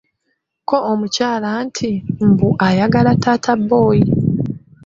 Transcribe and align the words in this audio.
Kko 0.61 0.77
omukyala 0.91 1.49
nti, 1.65 1.91
Mbu 2.27 2.49
ayagala 2.67 3.11
taata 3.23 3.53
boy! 3.69 3.99